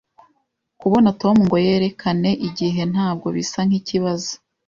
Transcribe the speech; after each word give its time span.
Kubona 0.81 1.09
Tom 1.21 1.35
ngo 1.45 1.55
yerekane 1.65 2.31
igihe 2.47 2.81
ntabwo 2.93 3.27
bisa 3.35 3.59
nkikibazo. 3.67 4.31